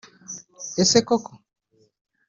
Ese 0.81 0.99
koko 1.07 1.31